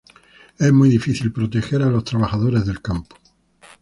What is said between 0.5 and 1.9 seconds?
Es muy difícil proteger a